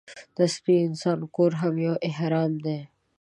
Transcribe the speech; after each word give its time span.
د 0.35 0.37
عصري 0.47 0.75
انسان 0.87 1.19
کور 1.35 1.51
هم 1.61 1.73
یو 1.85 1.95
اهرام 2.09 2.51
دی. 2.65 2.79